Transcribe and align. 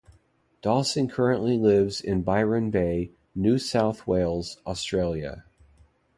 Dahlsen 0.63 1.11
currently 1.11 1.59
lives 1.59 2.01
in 2.01 2.23
Byron 2.23 2.71
Bay, 2.71 3.11
New 3.35 3.59
South 3.59 4.07
Wales, 4.07 4.59
Australia. 4.65 5.45